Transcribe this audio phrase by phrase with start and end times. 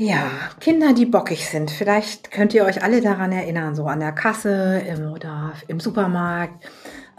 [0.00, 0.30] Ja,
[0.60, 1.72] Kinder, die bockig sind.
[1.72, 6.64] Vielleicht könnt ihr euch alle daran erinnern, so an der Kasse im, oder im Supermarkt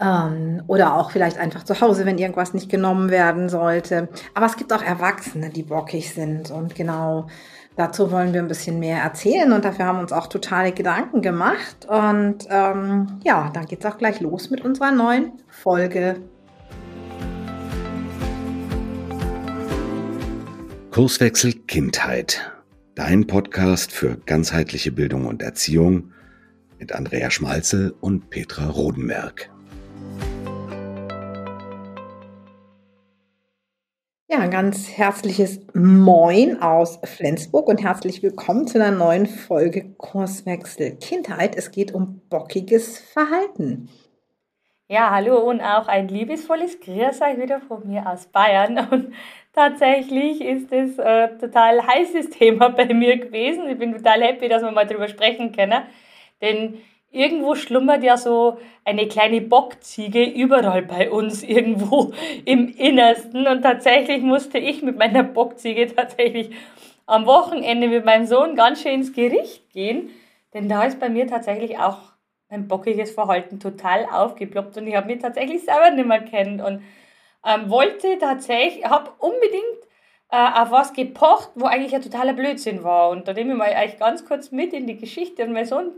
[0.00, 4.08] ähm, oder auch vielleicht einfach zu Hause, wenn irgendwas nicht genommen werden sollte.
[4.32, 7.26] Aber es gibt auch Erwachsene, die bockig sind und genau
[7.76, 11.20] dazu wollen wir ein bisschen mehr erzählen und dafür haben wir uns auch totale Gedanken
[11.20, 11.86] gemacht.
[11.86, 16.16] Und ähm, ja, dann geht's auch gleich los mit unserer neuen Folge.
[20.90, 22.50] Kurswechsel Kindheit
[23.02, 26.12] Dein Podcast für ganzheitliche Bildung und Erziehung
[26.78, 29.48] mit Andrea Schmalzel und Petra Rodenberg.
[34.28, 40.96] Ja, ein ganz herzliches Moin aus Flensburg und herzlich willkommen zu einer neuen Folge Kurswechsel
[40.96, 41.56] Kindheit.
[41.56, 43.88] Es geht um bockiges Verhalten.
[44.88, 48.76] Ja, hallo und auch ein liebesvolles Grüß euch wieder von mir aus Bayern.
[48.90, 49.14] Und
[49.52, 53.68] tatsächlich ist es ein total heißes Thema bei mir gewesen.
[53.68, 55.82] Ich bin total happy, dass wir mal darüber sprechen können.
[56.40, 56.78] Denn
[57.10, 62.12] irgendwo schlummert ja so eine kleine Bockziege überall bei uns irgendwo
[62.44, 63.46] im Innersten.
[63.46, 66.50] Und tatsächlich musste ich mit meiner Bockziege tatsächlich
[67.06, 70.10] am Wochenende mit meinem Sohn ganz schön ins Gericht gehen.
[70.54, 71.98] Denn da ist bei mir tatsächlich auch
[72.48, 76.82] mein bockiges Verhalten total aufgeploppt und ich habe mich tatsächlich selber nicht mehr kennt und
[77.46, 79.80] ähm, wollte tatsächlich, habe unbedingt
[80.30, 83.10] äh, auf was gepocht, wo eigentlich ein totaler Blödsinn war.
[83.10, 85.44] Und da nehme ich mal euch ganz kurz mit in die Geschichte.
[85.44, 85.92] Und mein Sohn,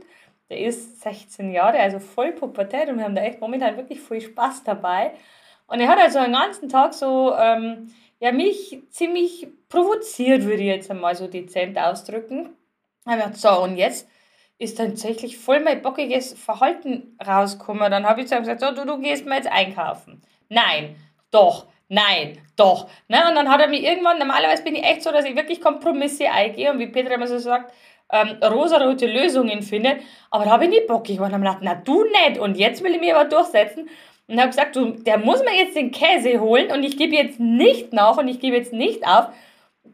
[0.49, 4.21] der ist 16 Jahre, also voll Pubertät und wir haben da echt momentan wirklich viel
[4.21, 5.13] Spaß dabei.
[5.67, 10.69] Und er hat also den ganzen Tag so, ähm, ja, mich ziemlich provoziert, würde ich
[10.69, 12.51] jetzt einmal so dezent ausdrücken.
[13.07, 14.09] Ich habe so, und jetzt
[14.59, 17.91] ist tatsächlich voll mein bockiges Verhalten rausgekommen.
[17.91, 20.23] Dann habe ich zu ihm gesagt, so, du, du gehst mal jetzt einkaufen.
[20.49, 20.95] Nein,
[21.33, 22.89] doch, nein, doch.
[23.09, 23.19] Ne?
[23.29, 26.31] Und dann hat er mir irgendwann, normalerweise bin ich echt so, dass ich wirklich Kompromisse
[26.31, 27.73] eingehe und wie Peter immer so sagt,
[28.13, 29.97] ähm, rosarote Lösungen finde.
[30.31, 31.33] Aber da habe ich nicht bockig geworden.
[31.33, 32.39] Dann habe ich gedacht, na du nicht.
[32.39, 33.89] Und jetzt will ich mich aber durchsetzen.
[34.29, 37.41] Und habe gesagt, du, der muss mir jetzt den Käse holen und ich gebe jetzt
[37.41, 39.27] nicht nach und ich gebe jetzt nicht auf.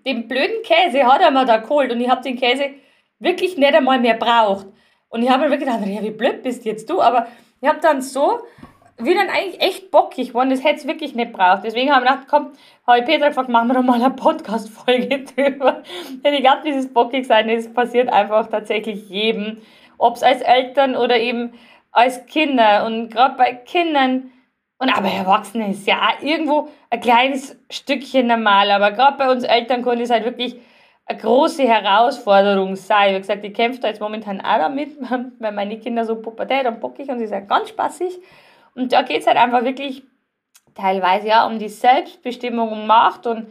[0.05, 2.71] Den blöden Käse hat er mir da geholt und ich habe den Käse
[3.19, 4.67] wirklich nicht einmal mehr braucht.
[5.09, 7.01] Und ich habe mir wirklich gedacht, ja, wie blöd bist jetzt du?
[7.01, 7.27] Aber
[7.61, 8.41] ich habe dann so,
[8.99, 11.65] wie dann eigentlich echt bockig geworden, das hätte es wirklich nicht braucht.
[11.65, 12.53] Deswegen habe ich gedacht, komm,
[12.87, 15.83] habe ich Petra gefragt, machen wir doch mal eine Podcast-Folge drüber.
[16.25, 19.59] Denn ich glaube, dieses bockig sein, das passiert einfach tatsächlich jedem.
[19.99, 21.53] Ob es als Eltern oder eben
[21.93, 22.87] als Kinder.
[22.87, 24.33] Und gerade bei Kindern
[24.79, 28.71] und aber Erwachsene ist ja auch irgendwo ein kleines Stückchen normal.
[28.71, 30.57] Aber gerade bei uns Eltern konnte es halt wirklich
[31.07, 33.15] eine große Herausforderung sei.
[33.15, 34.97] Wie gesagt, ich kämpfe da jetzt momentan auch damit,
[35.39, 38.19] weil meine Kinder so pubertät und bockig und sie sind ganz spaßig.
[38.79, 40.05] Und da geht es halt einfach wirklich
[40.75, 43.51] teilweise ja um die Selbstbestimmung und Macht und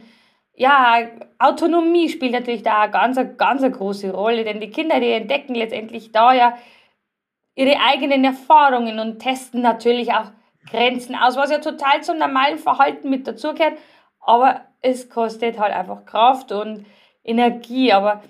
[0.54, 1.06] ja,
[1.38, 5.54] Autonomie spielt natürlich da eine ganz, ganz eine große Rolle, denn die Kinder, die entdecken
[5.54, 6.56] letztendlich da ja
[7.54, 10.32] ihre eigenen Erfahrungen und testen natürlich auch
[10.70, 13.78] Grenzen aus, was ja total zum normalen Verhalten mit dazugehört,
[14.20, 16.86] aber es kostet halt einfach Kraft und
[17.22, 17.92] Energie.
[17.92, 18.22] Aber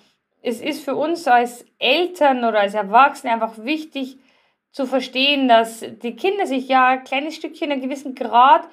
[0.43, 4.19] es ist für uns als Eltern oder als Erwachsene einfach wichtig
[4.79, 8.69] zu verstehen, dass die Kinder sich ja ein kleines Stückchen, einen gewissen Grad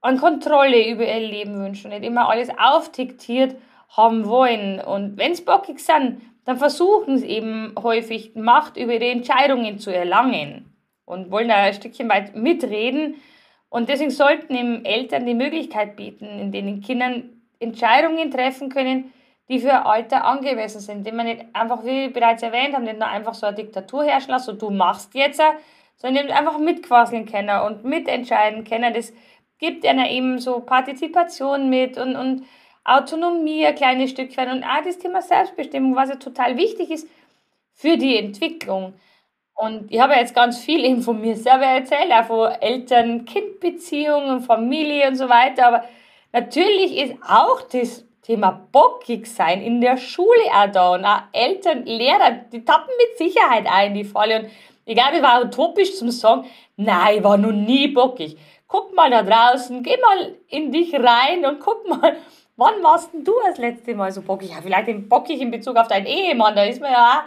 [0.00, 3.56] an Kontrolle über ihr Leben wünschen und nicht immer alles aufdiktiert
[3.88, 4.78] haben wollen.
[4.78, 9.92] Und wenn es bockig sind, dann versuchen sie eben häufig Macht über ihre Entscheidungen zu
[9.92, 10.72] erlangen
[11.04, 13.16] und wollen da ein Stückchen weit mitreden.
[13.70, 17.28] Und deswegen sollten eben Eltern die Möglichkeit bieten, in denen Kindern
[17.58, 19.12] Entscheidungen treffen können,
[19.50, 23.08] die für Alter angemessen sind, die man nicht einfach, wie bereits erwähnt haben, nicht nur
[23.08, 25.42] einfach so eine Diktatur herrschen lassen, so du machst jetzt,
[25.96, 28.94] sondern einfach mitquasseln können und mitentscheiden können.
[28.94, 29.12] Das
[29.58, 32.46] gibt einer eben so Partizipation mit und, und
[32.84, 37.08] Autonomie ein kleines Stückchen und auch das Thema Selbstbestimmung, was ja total wichtig ist
[37.74, 38.94] für die Entwicklung.
[39.54, 45.08] Und ich habe jetzt ganz viel eben von mir selber erzählt, auch von Eltern-Kind-Beziehungen, Familie
[45.08, 45.84] und so weiter, aber
[46.32, 51.84] natürlich ist auch das Thema bockig sein in der Schule auch da und auch Eltern,
[51.84, 54.40] Lehrer, die tappen mit Sicherheit ein die Falle.
[54.40, 54.50] Und
[54.84, 56.44] ich glaube, ich war utopisch zum Sagen,
[56.76, 58.36] nein, ich war noch nie bockig.
[58.68, 62.18] Guck mal da draußen, geh mal in dich rein und guck mal,
[62.56, 64.50] wann warst denn du das letzte Mal so bockig?
[64.50, 67.24] Ja, vielleicht bockig in Bezug auf deinen Ehemann, da ist man ja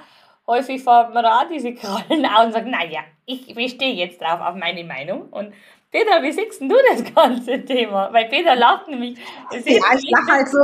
[0.48, 4.40] auch häufig vor man da diese Krallen aus und sagt, naja, ich bestehe jetzt drauf
[4.40, 5.54] auf meine Meinung und
[5.94, 8.12] Peter, wie siehst du das ganze Thema?
[8.12, 9.16] Weil Peter lacht nämlich.
[9.52, 9.60] ja,
[9.96, 10.60] ich lache halt so.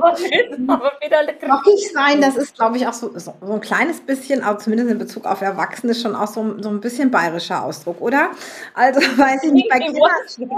[0.68, 4.42] Aber Peter Lockig sein, das ist, glaube ich, auch so, so, so, ein kleines bisschen,
[4.42, 8.32] aber zumindest in Bezug auf Erwachsene, schon auch so, so ein bisschen bayerischer Ausdruck, oder?
[8.74, 10.50] Also, weiß ich nicht, bei Kindern schon.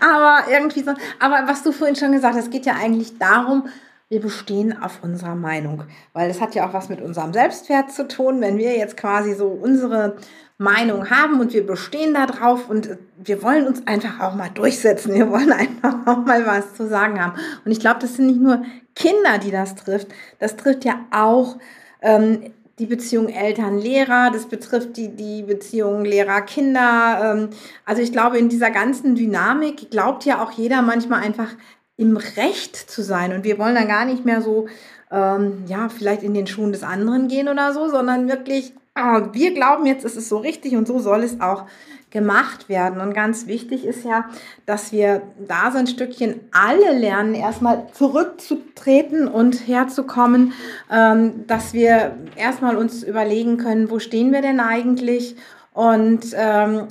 [0.00, 0.94] Aber irgendwie so.
[1.18, 3.68] Aber was du vorhin schon gesagt hast, es geht ja eigentlich darum,
[4.12, 8.06] wir bestehen auf unserer Meinung, weil das hat ja auch was mit unserem Selbstwert zu
[8.06, 10.16] tun, wenn wir jetzt quasi so unsere
[10.58, 15.14] Meinung haben und wir bestehen da drauf und wir wollen uns einfach auch mal durchsetzen.
[15.14, 17.40] Wir wollen einfach auch mal was zu sagen haben.
[17.64, 18.62] Und ich glaube, das sind nicht nur
[18.94, 20.08] Kinder, die das trifft.
[20.38, 21.56] Das trifft ja auch
[22.02, 27.32] ähm, die Beziehung Eltern-Lehrer, das betrifft die, die Beziehung Lehrer-Kinder.
[27.32, 27.48] Ähm,
[27.86, 31.48] also ich glaube, in dieser ganzen Dynamik glaubt ja auch jeder manchmal einfach
[31.96, 33.32] im Recht zu sein.
[33.32, 34.66] Und wir wollen dann gar nicht mehr so,
[35.10, 39.54] ähm, ja, vielleicht in den Schuhen des anderen gehen oder so, sondern wirklich Ah, wir
[39.54, 41.64] glauben jetzt, es ist so richtig und so soll es auch
[42.10, 43.00] gemacht werden.
[43.00, 44.26] Und ganz wichtig ist ja,
[44.66, 50.52] dass wir da so ein Stückchen alle lernen, erstmal zurückzutreten und herzukommen,
[50.90, 55.36] ähm, dass wir erstmal uns überlegen können, wo stehen wir denn eigentlich?
[55.72, 56.86] Und ähm,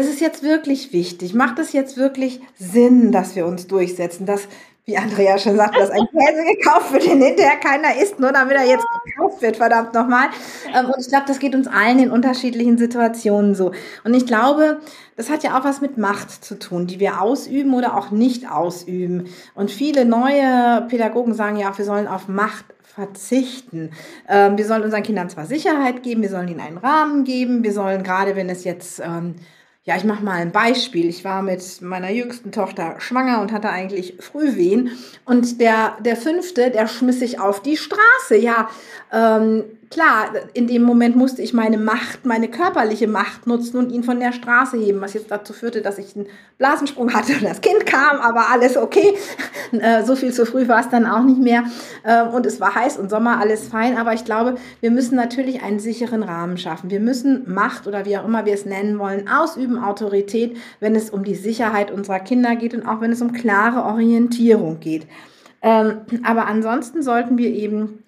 [0.00, 1.34] ist es jetzt wirklich wichtig?
[1.34, 4.48] Macht es jetzt wirklich Sinn, dass wir uns durchsetzen, dass
[4.90, 8.56] wie Andrea schon sagt, dass ein Käse gekauft wird, den hinterher keiner isst, nur damit
[8.56, 10.28] er jetzt gekauft wird, verdammt nochmal.
[10.74, 13.72] Ähm, und ich glaube, das geht uns allen in unterschiedlichen Situationen so.
[14.04, 14.80] Und ich glaube,
[15.16, 18.50] das hat ja auch was mit Macht zu tun, die wir ausüben oder auch nicht
[18.50, 19.26] ausüben.
[19.54, 23.90] Und viele neue Pädagogen sagen ja auch, wir sollen auf Macht verzichten.
[24.28, 27.72] Ähm, wir sollen unseren Kindern zwar Sicherheit geben, wir sollen ihnen einen Rahmen geben, wir
[27.72, 29.36] sollen gerade, wenn es jetzt ähm,
[29.84, 31.08] ja, ich mache mal ein Beispiel.
[31.08, 34.90] Ich war mit meiner jüngsten Tochter schwanger und hatte eigentlich Frühwehen.
[35.24, 38.36] Und der, der fünfte, der schmiss sich auf die Straße.
[38.36, 38.68] Ja,
[39.10, 44.04] ähm, klar, in dem Moment musste ich meine Macht, meine körperliche Macht nutzen und ihn
[44.04, 46.26] von der Straße heben, was jetzt dazu führte, dass ich einen
[46.58, 49.14] Blasensprung hatte und das Kind kam, aber alles okay.
[49.72, 51.62] Äh, so viel zu früh war es dann auch nicht mehr.
[52.04, 53.96] Ähm, und es war heiß und Sommer, alles fein.
[53.96, 56.90] Aber ich glaube, wir müssen natürlich einen sicheren Rahmen schaffen.
[56.90, 61.10] Wir müssen Macht oder wie auch immer wir es nennen wollen, ausüben, Autorität, wenn es
[61.10, 65.06] um die Sicherheit unserer Kinder geht und auch wenn es um klare Orientierung geht.
[65.62, 68.04] Ähm, aber ansonsten sollten wir eben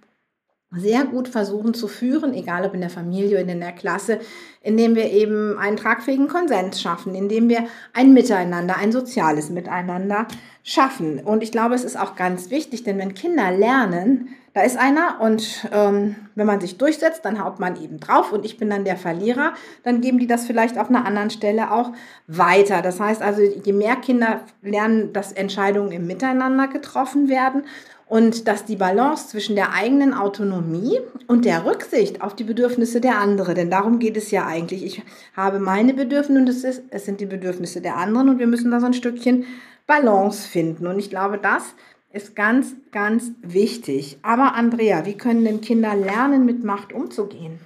[0.74, 4.20] sehr gut versuchen zu führen, egal ob in der Familie oder in der Klasse,
[4.62, 10.26] indem wir eben einen tragfähigen Konsens schaffen, indem wir ein Miteinander, ein soziales Miteinander
[10.62, 11.20] schaffen.
[11.20, 15.20] Und ich glaube, es ist auch ganz wichtig, denn wenn Kinder lernen, da ist einer
[15.20, 18.84] und ähm, wenn man sich durchsetzt, dann haut man eben drauf und ich bin dann
[18.84, 21.92] der Verlierer, dann geben die das vielleicht auf einer anderen Stelle auch
[22.26, 22.82] weiter.
[22.82, 27.64] Das heißt also, je mehr Kinder lernen, dass Entscheidungen im Miteinander getroffen werden
[28.12, 33.18] und dass die Balance zwischen der eigenen Autonomie und der Rücksicht auf die Bedürfnisse der
[33.18, 34.84] anderen, denn darum geht es ja eigentlich.
[34.84, 35.02] Ich
[35.34, 38.70] habe meine Bedürfnisse und es, ist, es sind die Bedürfnisse der anderen und wir müssen
[38.70, 39.46] da so ein Stückchen
[39.86, 40.86] Balance finden.
[40.86, 41.74] Und ich glaube, das
[42.10, 44.18] ist ganz, ganz wichtig.
[44.22, 47.58] Aber Andrea, wie können denn Kinder lernen, mit Macht umzugehen?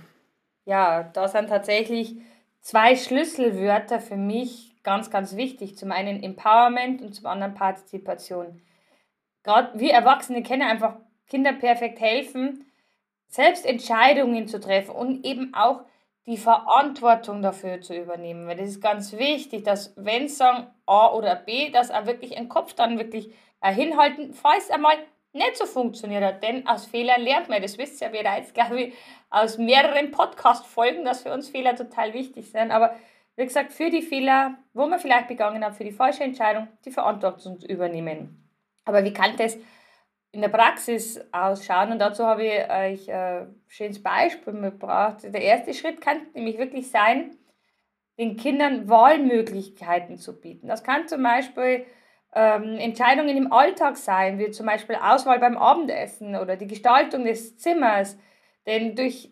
[0.64, 2.16] Ja, da sind tatsächlich
[2.60, 5.76] zwei Schlüsselwörter für mich ganz, ganz wichtig.
[5.76, 8.60] Zum einen Empowerment und zum anderen Partizipation
[9.46, 10.96] gerade wir Erwachsene können einfach
[11.28, 12.66] Kinder perfekt helfen,
[13.28, 15.84] selbst Entscheidungen zu treffen und eben auch
[16.26, 18.46] die Verantwortung dafür zu übernehmen.
[18.46, 22.48] Weil das ist ganz wichtig, dass wenn sagen A oder B, dass auch wirklich ein
[22.48, 24.96] Kopf dann wirklich äh, hinhalten, falls einmal
[25.32, 26.42] nicht so funktioniert hat.
[26.42, 27.62] Denn aus Fehlern lernt man.
[27.62, 28.94] Das wisst ihr ja bereits, glaube ich,
[29.30, 32.70] aus mehreren Podcast-Folgen, dass für uns Fehler total wichtig sind.
[32.70, 32.96] Aber
[33.36, 36.90] wie gesagt, für die Fehler, wo man vielleicht begangen hat, für die falsche Entscheidung, die
[36.90, 38.42] Verantwortung zu übernehmen.
[38.84, 39.58] Aber wie kann das
[40.32, 41.92] in der Praxis ausschauen?
[41.92, 45.18] Und dazu habe ich euch ein schönes Beispiel mitgebracht.
[45.22, 47.36] Der erste Schritt kann nämlich wirklich sein,
[48.18, 50.68] den Kindern Wahlmöglichkeiten zu bieten.
[50.68, 51.84] Das kann zum Beispiel
[52.34, 57.56] ähm, Entscheidungen im Alltag sein, wie zum Beispiel Auswahl beim Abendessen oder die Gestaltung des
[57.58, 58.18] Zimmers.
[58.66, 59.30] Denn durch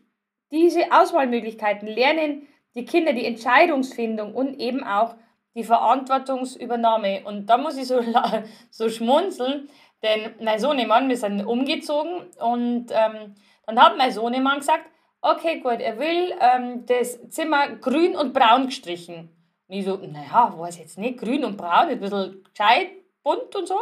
[0.50, 5.14] diese Auswahlmöglichkeiten lernen die Kinder die Entscheidungsfindung und eben auch
[5.54, 7.22] die Verantwortungsübernahme.
[7.24, 8.00] Und da muss ich so,
[8.70, 9.68] so schmunzeln,
[10.04, 13.34] denn mein Sohnemann, wir sind umgezogen und ähm,
[13.66, 14.84] dann hat mein Sohnemann gesagt,
[15.22, 19.30] okay, gut, er will ähm, das Zimmer grün und braun gestrichen.
[19.66, 22.90] Und ich so, naja, weiß jetzt nicht, grün und braun, ein bisschen gescheit,
[23.22, 23.80] bunt und so.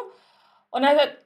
[0.71, 1.17] Und er sagt,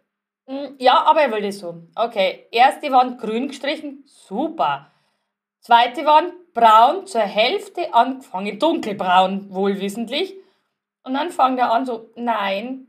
[0.46, 1.82] hm, ja, aber er will das so.
[1.94, 4.90] Okay, erste Wand grün gestrichen, super.
[5.60, 10.34] Zweite Wand braun, zur Hälfte angefangen, dunkelbraun wohlwissentlich.
[11.02, 12.86] Und dann fängt er an so, nein,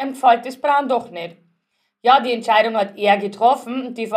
[0.00, 1.36] ihm gefällt das Braun doch nicht.
[2.02, 3.94] Ja, die Entscheidung hat er getroffen.
[3.94, 4.10] Die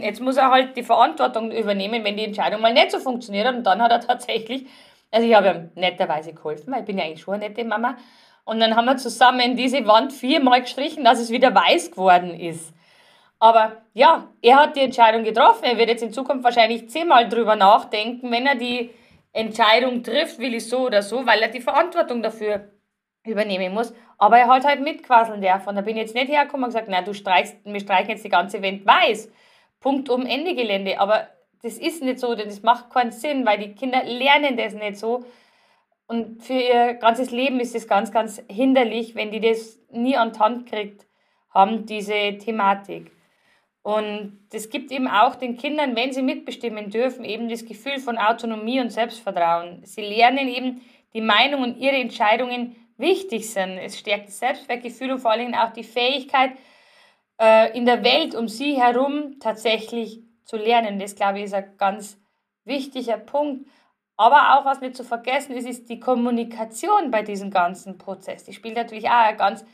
[0.00, 3.56] jetzt muss er halt die Verantwortung übernehmen, wenn die Entscheidung mal nicht so funktioniert hat.
[3.56, 4.66] Und dann hat er tatsächlich,
[5.10, 7.96] also ich habe ihm netterweise geholfen, weil ich bin ja eigentlich schon eine nette Mama.
[8.44, 12.72] Und dann haben wir zusammen diese Wand viermal gestrichen, dass es wieder weiß geworden ist.
[13.40, 15.64] Aber ja, er hat die Entscheidung getroffen.
[15.64, 18.90] Er wird jetzt in Zukunft wahrscheinlich zehnmal drüber nachdenken, wenn er die
[19.32, 22.70] Entscheidung trifft, will ich so oder so, weil er die Verantwortung dafür
[23.26, 25.74] übernehmen muss, aber er hat halt mitquasseln dürfen.
[25.74, 28.30] Da bin ich jetzt nicht hergekommen und gesagt, na, du streichst, wir streichen jetzt die
[28.30, 29.30] ganze Welt weiß.
[29.80, 30.98] Punkt um Ende Gelände.
[31.00, 31.28] Aber
[31.62, 34.96] das ist nicht so, denn das macht keinen Sinn, weil die Kinder lernen das nicht
[34.96, 35.24] so.
[36.06, 40.32] Und für ihr ganzes Leben ist es ganz, ganz hinderlich, wenn die das nie an
[40.32, 41.06] die Hand kriegt
[41.50, 43.10] haben, diese Thematik.
[43.82, 48.18] Und das gibt eben auch den Kindern, wenn sie mitbestimmen dürfen, eben das Gefühl von
[48.18, 49.84] Autonomie und Selbstvertrauen.
[49.84, 50.80] Sie lernen eben
[51.14, 53.78] die Meinung und ihre Entscheidungen wichtig sind.
[53.78, 56.52] Es stärkt das Selbstwertgefühl und vor allem auch die Fähigkeit,
[57.40, 60.98] äh, in der Welt um sie herum tatsächlich zu lernen.
[60.98, 62.18] Das, glaube ich, ist ein ganz
[62.64, 63.68] wichtiger Punkt.
[64.16, 68.44] Aber auch, was nicht zu vergessen ist, ist die Kommunikation bei diesem ganzen Prozess.
[68.44, 69.64] Die spielt natürlich auch eine ganz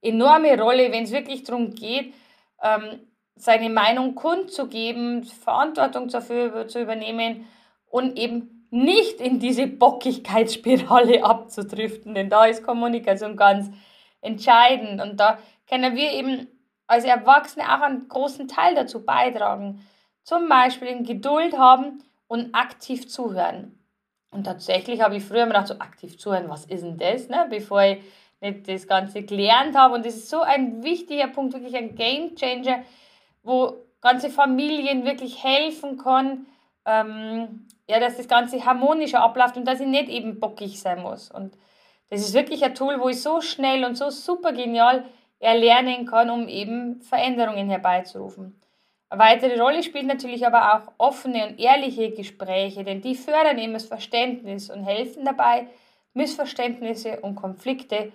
[0.00, 2.12] enorme Rolle, wenn es wirklich darum geht,
[2.60, 7.46] ähm, seine Meinung kundzugeben, Verantwortung dafür zu übernehmen
[7.86, 13.70] und eben nicht in diese Bockigkeitsspirale abzudriften, denn da ist Kommunikation ganz
[14.22, 15.38] entscheidend und da
[15.68, 16.48] können wir eben
[16.86, 19.86] als Erwachsene auch einen großen Teil dazu beitragen.
[20.22, 23.78] Zum Beispiel in Geduld haben und aktiv zuhören.
[24.30, 27.46] Und tatsächlich habe ich früher immer gedacht, so aktiv zuhören, was ist denn das, ne?
[27.50, 27.98] bevor ich
[28.40, 29.94] nicht das Ganze gelernt habe.
[29.94, 32.84] Und das ist so ein wichtiger Punkt, wirklich ein Game Changer,
[33.42, 36.46] wo ganze Familien wirklich helfen kann,
[36.86, 41.30] ähm, ja, dass das Ganze harmonischer abläuft und dass ich nicht eben bockig sein muss.
[41.30, 41.58] Und
[42.08, 45.04] das ist wirklich ein Tool, wo ich so schnell und so super genial
[45.40, 48.58] erlernen kann, um eben Veränderungen herbeizurufen.
[49.10, 53.74] Eine weitere Rolle spielt natürlich aber auch offene und ehrliche Gespräche, denn die fördern eben
[53.74, 55.66] das Verständnis und helfen dabei,
[56.14, 58.10] Missverständnisse und Konflikte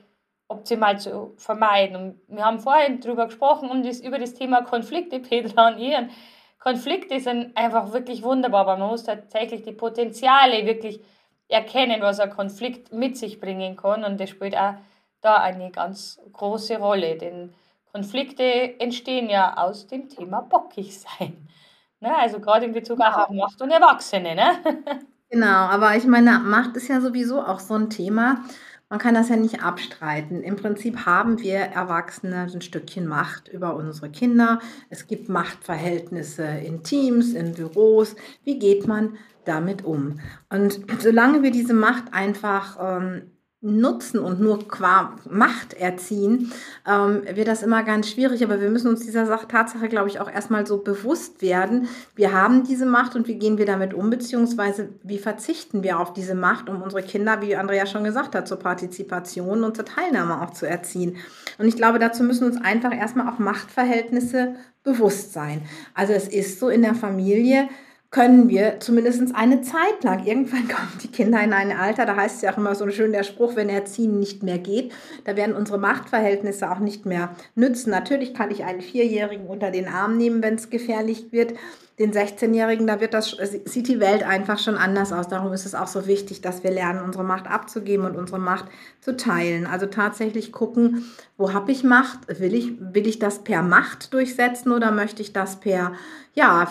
[0.47, 1.95] optimal zu vermeiden.
[1.95, 5.95] Und wir haben vorhin darüber gesprochen, um das, über das Thema Konflikte, Petra und ich.
[5.95, 6.09] Und
[6.59, 11.01] Konflikte sind einfach wirklich wunderbar, aber man muss tatsächlich die Potenziale wirklich
[11.47, 14.03] erkennen, was ein Konflikt mit sich bringen kann.
[14.03, 14.73] Und das spielt auch
[15.21, 17.53] da eine ganz große Rolle, denn
[17.91, 21.47] Konflikte entstehen ja aus dem Thema bockig sein.
[21.99, 22.15] Ne?
[22.15, 24.35] Also gerade in Bezug auch auf Macht und Erwachsene.
[24.35, 24.59] Ne?
[25.29, 28.43] Genau, aber ich meine, Macht ist ja sowieso auch so ein Thema.
[28.89, 30.43] Man kann das ja nicht abstreiten.
[30.43, 34.59] Im Prinzip haben wir Erwachsene ein Stückchen Macht über unsere Kinder.
[34.89, 38.15] Es gibt Machtverhältnisse in Teams, in Büros.
[38.45, 40.21] Wie geht man damit um?
[40.49, 46.51] Und solange wir diese Macht einfach ähm, nutzen und nur qua Macht erziehen,
[46.87, 48.43] ähm, wird das immer ganz schwierig.
[48.43, 51.87] Aber wir müssen uns dieser Sache, Tatsache, glaube ich, auch erstmal so bewusst werden.
[52.15, 56.13] Wir haben diese Macht und wie gehen wir damit um, beziehungsweise wie verzichten wir auf
[56.13, 60.41] diese Macht, um unsere Kinder, wie Andrea schon gesagt hat, zur Partizipation und zur Teilnahme
[60.41, 61.17] auch zu erziehen.
[61.57, 65.63] Und ich glaube, dazu müssen uns einfach erstmal auch Machtverhältnisse bewusst sein.
[65.95, 67.69] Also es ist so in der Familie,
[68.09, 70.25] können wir zumindest eine Zeit lang.
[70.25, 73.11] Irgendwann kommen die Kinder in ein Alter, da heißt es ja auch immer so schön
[73.11, 74.93] der Spruch, wenn Erziehen nicht mehr geht,
[75.25, 77.89] da werden unsere Machtverhältnisse auch nicht mehr nützen.
[77.89, 81.53] Natürlich kann ich einen Vierjährigen unter den Arm nehmen, wenn es gefährlich wird.
[81.99, 83.35] Den 16-Jährigen, da wird das,
[83.65, 85.29] sieht die Welt einfach schon anders aus.
[85.29, 88.65] Darum ist es auch so wichtig, dass wir lernen, unsere Macht abzugeben und unsere Macht
[89.01, 89.65] zu teilen.
[89.65, 91.05] Also tatsächlich gucken,
[91.37, 92.19] wo habe ich Macht?
[92.39, 95.93] Will ich, will ich das per Macht durchsetzen oder möchte ich das per,
[96.35, 96.67] ja,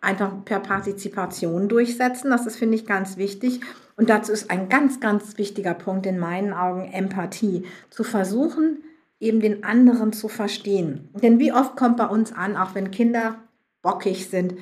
[0.00, 2.30] einfach per Partizipation durchsetzen.
[2.30, 3.60] Das ist, finde ich, ganz wichtig.
[3.96, 7.64] Und dazu ist ein ganz, ganz wichtiger Punkt in meinen Augen Empathie.
[7.90, 8.82] Zu versuchen,
[9.18, 11.10] eben den anderen zu verstehen.
[11.22, 13.36] Denn wie oft kommt bei uns an, auch wenn Kinder
[13.82, 14.54] bockig sind,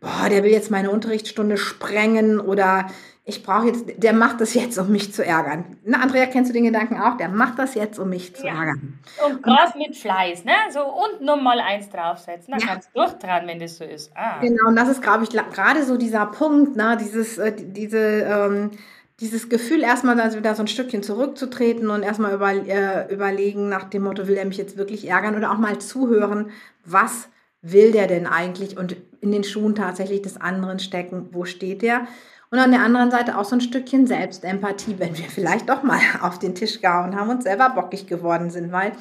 [0.00, 2.90] boah, der will jetzt meine Unterrichtsstunde sprengen oder
[3.26, 5.78] ich brauche jetzt, der macht das jetzt, um mich zu ärgern.
[5.82, 7.16] Na, Andrea, kennst du den Gedanken auch?
[7.16, 8.52] Der macht das jetzt, um mich zu ja.
[8.52, 8.98] ärgern.
[9.26, 10.52] Und gerade mit Fleiß, ne?
[10.70, 12.52] So und nochmal eins draufsetzen.
[12.52, 12.66] Dann ja.
[12.66, 14.12] kannst du durchdrehen, wenn das so ist.
[14.14, 14.40] Ah.
[14.40, 16.98] Genau, und das ist, glaube ich, gerade so dieser Punkt, ne?
[17.00, 18.72] Dieses, äh, diese, ähm,
[19.20, 23.84] dieses Gefühl, erstmal also wieder so ein Stückchen zurückzutreten und erstmal über, äh, überlegen nach
[23.84, 26.50] dem Motto, will er mich jetzt wirklich ärgern oder auch mal zuhören,
[26.84, 27.28] was
[27.62, 32.06] will der denn eigentlich und in den Schuhen tatsächlich des anderen stecken, wo steht der?
[32.54, 35.98] Und an der anderen Seite auch so ein Stückchen Selbstempathie, wenn wir vielleicht doch mal
[36.22, 38.92] auf den Tisch gehauen haben und selber bockig geworden sind, weil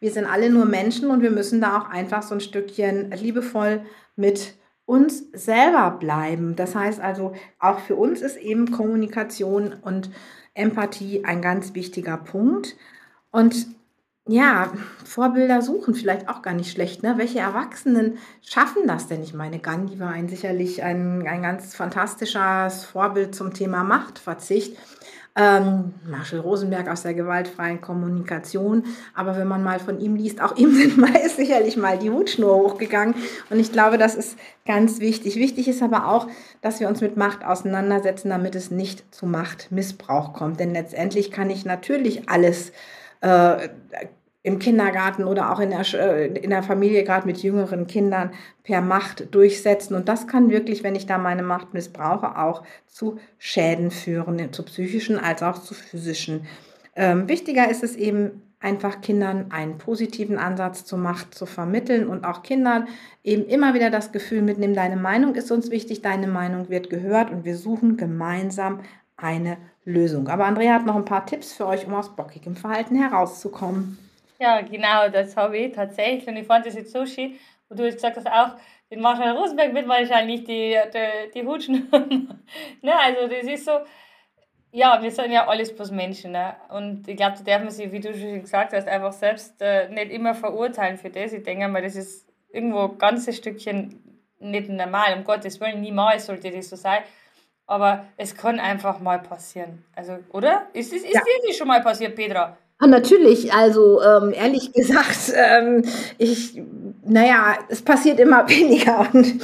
[0.00, 3.82] wir sind alle nur Menschen und wir müssen da auch einfach so ein Stückchen liebevoll
[4.16, 4.54] mit
[4.86, 6.56] uns selber bleiben.
[6.56, 10.08] Das heißt also, auch für uns ist eben Kommunikation und
[10.54, 12.76] Empathie ein ganz wichtiger Punkt.
[13.30, 13.66] Und
[14.28, 14.72] ja,
[15.04, 17.14] Vorbilder suchen vielleicht auch gar nicht schlecht, ne?
[17.16, 19.22] Welche Erwachsenen schaffen das denn?
[19.22, 24.76] Ich meine, Gandhi war ein sicherlich ein ein ganz fantastisches Vorbild zum Thema Machtverzicht.
[25.34, 28.84] Ähm, Marshall Rosenberg aus der gewaltfreien Kommunikation.
[29.14, 32.10] Aber wenn man mal von ihm liest, auch ihm sind mal, ist sicherlich mal die
[32.10, 33.14] Hutschnur hochgegangen.
[33.50, 35.36] Und ich glaube, das ist ganz wichtig.
[35.36, 36.28] Wichtig ist aber auch,
[36.60, 40.60] dass wir uns mit Macht auseinandersetzen, damit es nicht zu Machtmissbrauch kommt.
[40.60, 42.72] Denn letztendlich kann ich natürlich alles
[43.22, 43.68] äh,
[44.44, 48.32] im Kindergarten oder auch in der, äh, in der Familie, gerade mit jüngeren Kindern,
[48.64, 49.94] per Macht durchsetzen.
[49.94, 54.64] Und das kann wirklich, wenn ich da meine Macht missbrauche, auch zu Schäden führen, zu
[54.64, 56.46] psychischen als auch zu physischen.
[56.94, 62.24] Ähm, wichtiger ist es eben, einfach Kindern einen positiven Ansatz zur Macht zu vermitteln und
[62.24, 62.88] auch Kindern
[63.24, 67.30] eben immer wieder das Gefühl mitnehmen, deine Meinung ist uns wichtig, deine Meinung wird gehört
[67.30, 68.80] und wir suchen gemeinsam
[69.22, 70.28] eine Lösung.
[70.28, 73.98] Aber Andrea hat noch ein paar Tipps für euch, um aus bockigem Verhalten herauszukommen.
[74.38, 76.26] Ja, genau, das habe ich tatsächlich.
[76.26, 77.34] Und ich fand das jetzt so schön.
[77.68, 78.56] Und du hast gesagt hast auch,
[78.90, 81.88] den Marshall Rosenberg wird wahrscheinlich die, die, die Hutschen.
[82.82, 83.72] ne, also das ist so,
[84.72, 86.32] ja, wir sind ja alles bloß Menschen.
[86.32, 86.56] Ne?
[86.70, 89.88] Und ich glaube, da darf man sich, wie du schon gesagt hast, einfach selbst äh,
[89.88, 91.32] nicht immer verurteilen für das.
[91.32, 94.02] Ich denke mal, das ist irgendwo ein ganzes Stückchen
[94.40, 95.14] nicht normal.
[95.16, 97.02] Um Gottes Willen, niemals sollte das so sein.
[97.66, 99.84] Aber es kann einfach mal passieren.
[99.94, 100.66] Also, oder?
[100.72, 101.20] Ist, ist, ist ja.
[101.20, 102.56] dir das schon mal passiert, Petra?
[102.82, 105.84] Ah, natürlich, also ähm, ehrlich gesagt, ähm,
[106.18, 106.60] ich,
[107.04, 109.40] naja, es passiert immer weniger und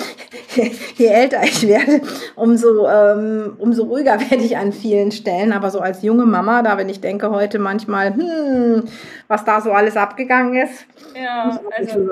[0.57, 2.01] je, je älter ich werde,
[2.35, 5.53] umso, ähm, umso ruhiger werde ich an vielen Stellen.
[5.53, 8.89] Aber so als junge Mama, da wenn ich denke heute manchmal, hm,
[9.29, 12.09] was da so alles abgegangen ist, ja, also,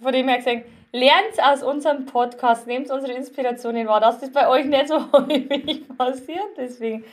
[0.00, 0.62] von dem her gesagt,
[0.92, 5.86] lernt aus unserem Podcast, nehmt unsere Inspirationen wahr, dass das bei euch nicht so häufig
[5.96, 6.56] passiert.
[6.56, 7.04] Deswegen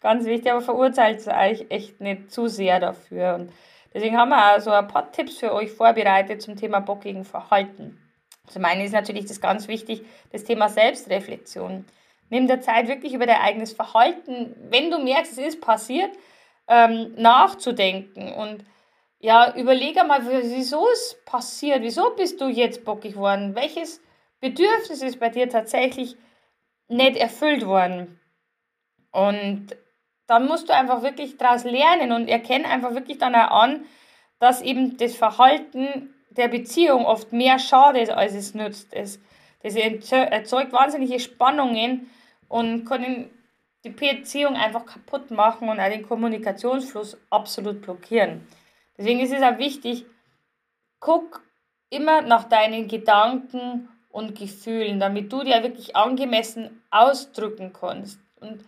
[0.00, 3.34] ganz wichtig, aber verurteilt euch echt nicht zu sehr dafür.
[3.34, 3.52] Und
[3.94, 7.98] deswegen haben wir auch so ein paar Tipps für euch vorbereitet zum Thema bockigen Verhalten.
[8.48, 11.84] Zum einen ist natürlich das ganz wichtig, das Thema Selbstreflexion.
[12.28, 16.10] Nimm der Zeit wirklich über dein eigenes Verhalten, wenn du merkst, es ist passiert,
[16.68, 18.64] ähm, nachzudenken und
[19.22, 24.02] ja, überlege mal, wieso es passiert, wieso bist du jetzt bockig worden, welches
[24.40, 26.16] Bedürfnis ist bei dir tatsächlich
[26.88, 28.20] nicht erfüllt worden.
[29.12, 29.68] Und
[30.26, 33.84] dann musst du einfach wirklich daraus lernen und erkennen einfach wirklich dann auch an,
[34.40, 38.92] dass eben das Verhalten der Beziehung oft mehr schadet, als es nützt.
[38.92, 39.20] Es,
[39.62, 42.10] das erzeugt wahnsinnige Spannungen
[42.48, 43.30] und kann
[43.84, 48.48] die Beziehung einfach kaputt machen und auch den Kommunikationsfluss absolut blockieren.
[48.96, 50.06] Deswegen ist es auch wichtig,
[51.00, 51.42] guck
[51.90, 58.20] immer nach deinen Gedanken und Gefühlen, damit du dir wirklich angemessen ausdrücken kannst.
[58.40, 58.64] Und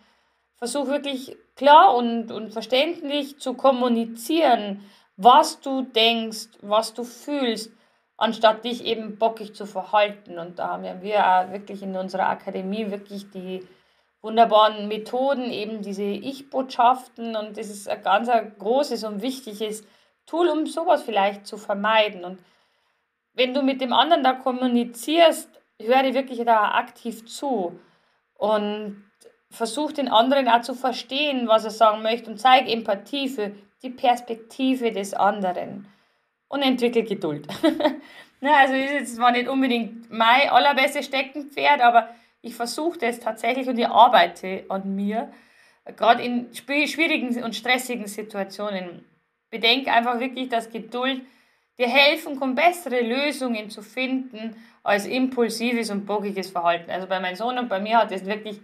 [0.57, 4.83] versuch wirklich klar und, und verständlich zu kommunizieren,
[5.17, 7.71] was du denkst, was du fühlst,
[8.17, 10.39] anstatt dich eben bockig zu verhalten.
[10.39, 13.67] Und da haben wir auch wirklich in unserer Akademie wirklich die
[14.23, 17.37] wunderbaren Methoden, eben diese Ich-Botschaften.
[17.37, 19.85] Und das ist ein ganz großes und wichtiges
[20.27, 22.25] Tool, um sowas vielleicht zu vermeiden.
[22.25, 22.39] Und
[23.35, 25.49] wenn du mit dem anderen da kommunizierst,
[25.81, 27.79] höre wirklich da aktiv zu.
[28.35, 29.05] Und
[29.51, 33.91] versuch den anderen auch zu verstehen, was er sagen möchte und zeig Empathie für die
[33.91, 35.87] Perspektive des anderen
[36.49, 37.47] und entwickel Geduld.
[38.41, 42.09] ne, also ist jetzt zwar nicht unbedingt mein allerbestes Steckenpferd, aber
[42.43, 45.33] ich versuche das tatsächlich und ich arbeite an mir,
[45.97, 49.05] gerade in schwierigen und stressigen Situationen.
[49.59, 51.23] Bedenke einfach wirklich, dass Geduld
[51.79, 56.91] dir helfen kann, bessere Lösungen zu finden als impulsives und bockiges Verhalten.
[56.91, 58.61] Also bei meinem Sohn und bei mir hat es wirklich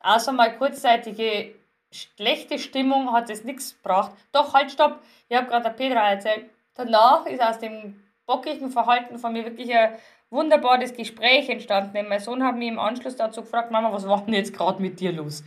[0.00, 1.54] Außer mal kurzzeitige
[1.92, 4.12] schlechte Stimmung hat es nichts gebracht.
[4.32, 5.00] Doch, halt, stopp.
[5.28, 6.46] Ich habe gerade der Petra erzählt.
[6.74, 9.92] Danach ist aus dem bockigen Verhalten von mir wirklich ein
[10.30, 12.08] wunderbares Gespräch entstanden.
[12.08, 15.00] Mein Sohn hat mich im Anschluss dazu gefragt, Mama, was war denn jetzt gerade mit
[15.00, 15.44] dir los?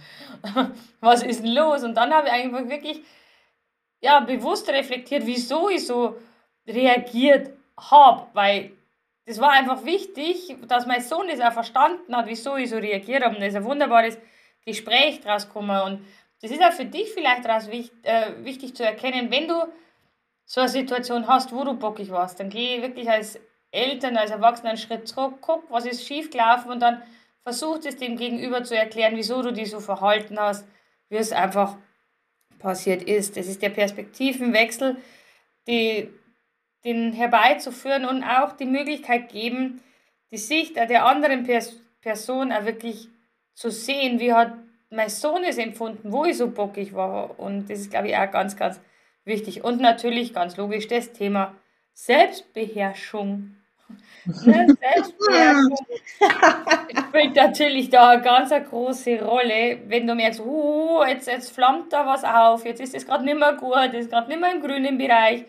[1.00, 1.84] was ist denn los?
[1.84, 3.02] Und dann habe ich einfach wirklich
[4.04, 6.18] ja, bewusst reflektiert, wieso ich so
[6.68, 8.72] reagiert habe, weil
[9.26, 13.24] das war einfach wichtig, dass mein Sohn das auch verstanden hat, wieso ich so reagiert
[13.24, 13.36] habe.
[13.36, 14.18] Und das ist ein wunderbares
[14.66, 15.82] Gespräch draus kommen.
[15.82, 16.06] Und
[16.42, 19.56] das ist auch für dich vielleicht daraus wichtig, äh, wichtig zu erkennen, wenn du
[20.46, 23.40] so eine Situation hast, wo du bockig warst, dann geh wirklich als
[23.72, 27.02] Eltern, als Erwachsener einen Schritt zurück, guck, was ist schiefgelaufen und dann
[27.44, 30.68] versuch es dem Gegenüber zu erklären, wieso du dich so verhalten hast,
[31.08, 31.78] wie es einfach
[32.64, 33.38] passiert ist.
[33.38, 34.98] Das ist der Perspektivenwechsel,
[35.68, 36.10] die,
[36.84, 39.82] den herbeizuführen und auch die Möglichkeit geben,
[40.32, 43.08] die Sicht der anderen Pers Person auch wirklich
[43.54, 44.54] zu sehen, wie hat
[44.90, 47.40] mein Sohn es empfunden, wo ich so bockig war.
[47.40, 48.82] Und das ist, glaube ich, auch ganz, ganz
[49.24, 49.64] wichtig.
[49.64, 51.56] Und natürlich, ganz logisch, das Thema
[51.94, 53.56] Selbstbeherrschung.
[54.26, 54.68] Ne?
[57.10, 61.92] Spielt natürlich da eine ganz eine große Rolle, wenn du merkst, oh, jetzt, jetzt flammt
[61.94, 64.54] da was auf, jetzt ist es gerade nicht mehr gut, es ist gerade nicht mehr
[64.54, 65.46] im grünen Bereich.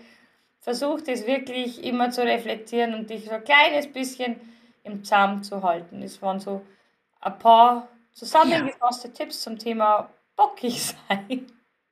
[0.61, 4.37] Versuch das wirklich immer zu reflektieren und dich so ein kleines bisschen
[4.83, 6.01] im Zaum zu halten.
[6.01, 6.63] Das waren so
[7.21, 9.15] ein paar zusammengefasste ja.
[9.15, 11.47] Tipps zum Thema bockig sein.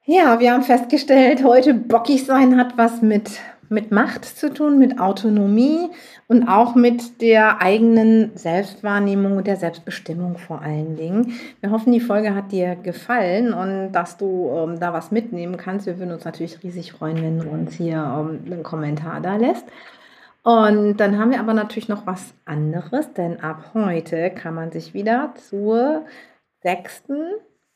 [0.05, 3.39] Ja, wir haben festgestellt, heute bockig sein hat was mit,
[3.73, 5.89] mit Macht zu tun, mit Autonomie
[6.29, 11.35] und auch mit der eigenen Selbstwahrnehmung und der Selbstbestimmung vor allen Dingen.
[11.61, 15.87] Wir hoffen, die Folge hat dir gefallen und dass du ähm, da was mitnehmen kannst.
[15.87, 19.65] Wir würden uns natürlich riesig freuen, wenn du uns hier ähm, einen Kommentar da lässt.
[20.45, 24.93] Und dann haben wir aber natürlich noch was anderes, denn ab heute kann man sich
[24.93, 26.05] wieder zur
[26.63, 27.17] sechsten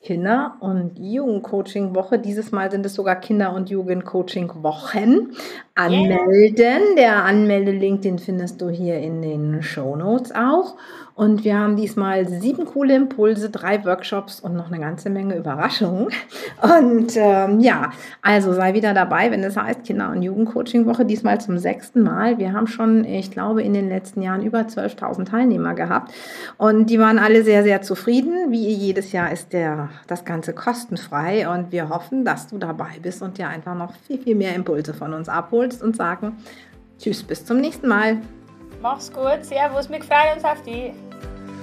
[0.06, 2.20] Kinder- und Jugendcoaching-Woche.
[2.20, 5.32] Dieses Mal sind es sogar Kinder- und Jugendcoaching-Wochen.
[5.74, 6.94] Anmelden.
[6.96, 10.76] Der Anmeldelink, den findest du hier in den Show Notes auch.
[11.16, 16.08] Und wir haben diesmal sieben coole Impulse, drei Workshops und noch eine ganze Menge Überraschungen.
[16.62, 21.56] Und ähm, ja, also sei wieder dabei, wenn es heißt Kinder- und Jugendcoaching-Woche, diesmal zum
[21.56, 22.36] sechsten Mal.
[22.36, 26.12] Wir haben schon, ich glaube, in den letzten Jahren über 12.000 Teilnehmer gehabt.
[26.58, 28.50] Und die waren alle sehr, sehr zufrieden.
[28.52, 31.48] Wie jedes Jahr ist der, das Ganze kostenfrei.
[31.48, 34.92] Und wir hoffen, dass du dabei bist und dir einfach noch viel, viel mehr Impulse
[34.92, 36.36] von uns abholst und sagen,
[36.98, 38.18] tschüss, bis zum nächsten Mal.
[38.82, 41.05] Mach's gut, Servus, wir freuen uns auf dich.